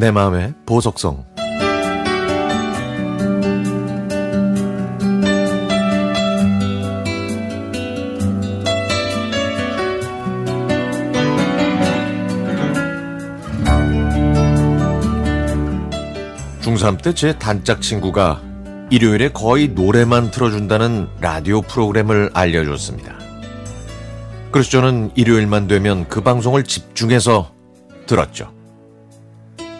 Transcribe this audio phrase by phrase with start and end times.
[0.00, 1.26] 내 마음의 보석성
[16.62, 18.40] 중3 때 제 단짝 친구가
[18.88, 23.18] 일요일에 거의 노래만 틀어준다는 라디오 프로그램을 알려줬습니다.
[24.50, 27.52] 그래서 저는 일요일만 되면 그 방송을 집중해서
[28.06, 28.59] 들었죠.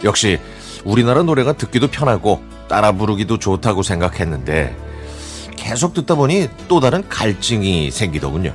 [0.05, 0.39] 역시
[0.85, 4.77] 우리나라 노래가 듣기도 편하고 따라 부르기도 좋다고 생각했는데
[5.57, 8.55] 계속 듣다 보니 또 다른 갈증이 생기더군요.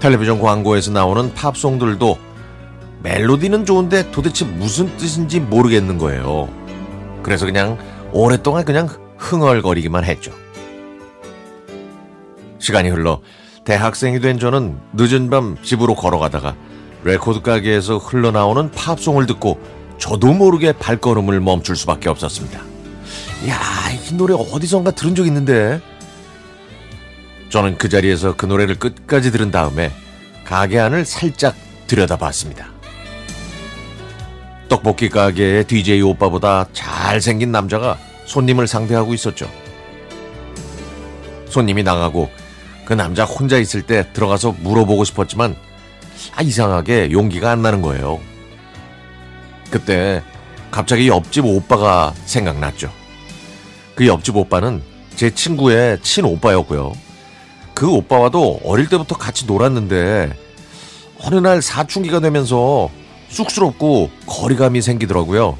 [0.00, 2.18] 텔레비전 광고에서 나오는 팝송들도
[3.02, 6.48] 멜로디는 좋은데 도대체 무슨 뜻인지 모르겠는 거예요.
[7.22, 7.78] 그래서 그냥
[8.12, 10.32] 오랫동안 그냥 흥얼거리기만 했죠.
[12.58, 13.20] 시간이 흘러
[13.64, 16.56] 대학생이 된 저는 늦은 밤 집으로 걸어가다가
[17.04, 19.60] 레코드 가게에서 흘러나오는 팝송을 듣고
[19.98, 22.60] 저도 모르게 발걸음을 멈출 수밖에 없었습니다.
[23.48, 23.58] 야,
[23.92, 25.80] 이 노래 어디선가 들은 적 있는데.
[27.48, 29.90] 저는 그 자리에서 그 노래를 끝까지 들은 다음에
[30.44, 31.54] 가게 안을 살짝
[31.86, 32.68] 들여다봤습니다.
[34.68, 39.50] 떡볶이 가게의 DJ 오빠보다 잘생긴 남자가 손님을 상대하고 있었죠.
[41.48, 42.30] 손님이 나가고
[42.84, 45.56] 그 남자 혼자 있을 때 들어가서 물어보고 싶었지만
[46.34, 48.20] 아, 이상하게 용기가 안 나는 거예요.
[49.70, 50.22] 그때
[50.70, 52.90] 갑자기 옆집 오빠가 생각났죠.
[53.94, 54.82] 그 옆집 오빠는
[55.16, 56.92] 제 친구의 친오빠였고요.
[57.74, 60.32] 그 오빠와도 어릴 때부터 같이 놀았는데
[61.22, 62.90] 어느 날 사춘기가 되면서
[63.28, 65.56] 쑥스럽고 거리감이 생기더라고요.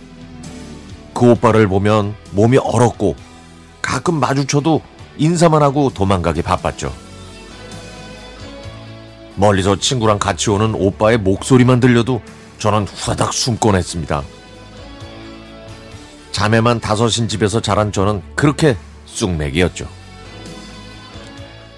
[1.14, 3.14] 그 오빠를 보면 몸이 얼었고
[3.82, 4.80] 가끔 마주쳐도
[5.18, 6.92] 인사만 하고 도망가기 바빴죠.
[9.40, 12.20] 멀리서 친구랑 같이 오는 오빠의 목소리만 들려도
[12.58, 14.22] 저는 후다닥 숨곤 했습니다.
[16.30, 18.76] 자매만 다섯인 집에서 자란 저는 그렇게
[19.06, 19.88] 쑥맥이었죠.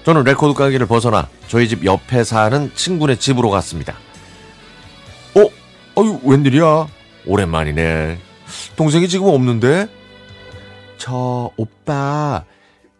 [0.05, 3.95] 저는 레코드 가게를 벗어나 저희 집 옆에 사는 친구네 집으로 갔습니다.
[5.35, 6.01] 어?
[6.01, 6.87] 어유 웬일이야?
[7.25, 8.19] 오랜만이네.
[8.75, 9.87] 동생이 지금 없는데?
[10.97, 12.43] 저 오빠,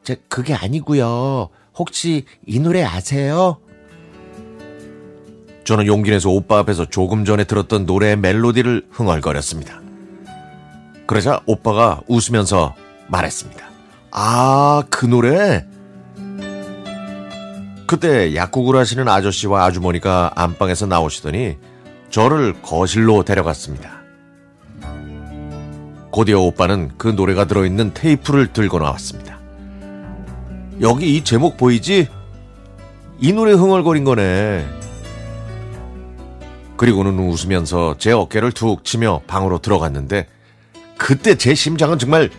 [0.04, 1.50] 저 그게 아니고요.
[1.76, 3.58] 혹시 이 노래 아세요?
[5.64, 9.82] 저는 용기 내서 오빠 앞에서 조금 전에 들었던 노래의 멜로디를 흥얼거렸습니다.
[11.06, 12.76] 그러자 오빠가 웃으면서
[13.08, 13.64] 말했습니다.
[14.12, 15.66] 아, 그 노래?
[17.88, 21.58] 그때 약국을 하시는 아저씨와 아주머니가 안방에서 나오시더니
[22.10, 24.02] 저를 거실로 데려갔습니다.
[26.12, 29.40] 곧이어 오빠는 그 노래가 들어있는 테이프를 들고 나왔습니다.
[30.82, 32.08] 여기 이 제목 보이지?
[33.20, 34.83] 이 노래 흥얼거린 거네.
[36.84, 40.28] 그리고는 웃으면서 제 어깨를 툭 치며 방으로 들어갔는데
[40.98, 42.30] 그때 제 심장은 정말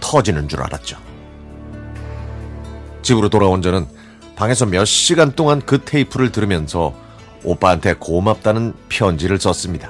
[0.00, 0.98] 터지는 줄 알았죠.
[3.00, 3.86] 집으로 돌아온 저는
[4.34, 6.92] 방에서 몇 시간 동안 그 테이프를 들으면서
[7.42, 9.88] 오빠한테 고맙다는 편지를 썼습니다.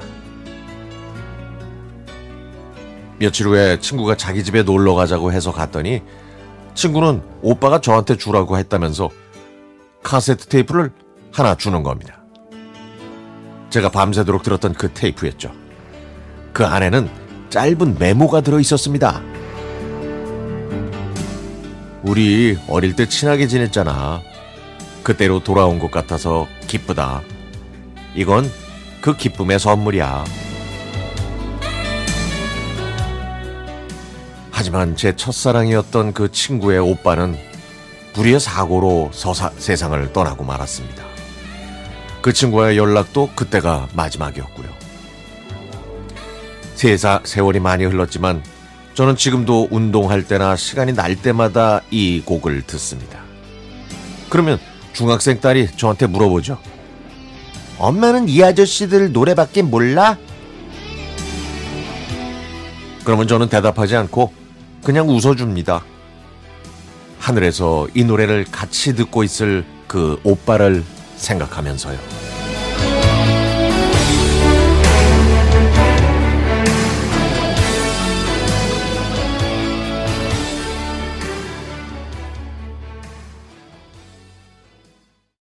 [3.18, 6.00] 며칠 후에 친구가 자기 집에 놀러 가자고 해서 갔더니
[6.74, 9.10] 친구는 오빠가 저한테 주라고 했다면서
[10.04, 10.92] 카세트 테이프를
[11.32, 12.15] 하나 주는 겁니다.
[13.76, 15.52] 제가 밤새도록 들었던 그 테이프였죠.
[16.54, 17.10] 그 안에는
[17.50, 19.20] 짧은 메모가 들어 있었습니다.
[22.02, 24.22] 우리 어릴 때 친하게 지냈잖아.
[25.02, 27.20] 그때로 돌아온 것 같아서 기쁘다.
[28.14, 28.50] 이건
[29.02, 30.24] 그 기쁨의 선물이야.
[34.52, 37.36] 하지만 제 첫사랑이었던 그 친구의 오빠는
[38.14, 41.15] 불의의 사고로 서사, 세상을 떠나고 말았습니다.
[42.26, 44.66] 그 친구와의 연락도 그때가 마지막이었고요.
[46.74, 48.42] 세사, 세월이 많이 흘렀지만
[48.94, 53.20] 저는 지금도 운동할 때나 시간이 날 때마다 이 곡을 듣습니다.
[54.28, 54.58] 그러면
[54.92, 56.58] 중학생 딸이 저한테 물어보죠.
[57.78, 60.18] 엄마는 이 아저씨들 노래밖에 몰라?
[63.04, 64.32] 그러면 저는 대답하지 않고
[64.82, 65.84] 그냥 웃어줍니다.
[67.20, 70.82] 하늘에서 이 노래를 같이 듣고 있을 그 오빠를
[71.16, 72.25] 생각하면서요.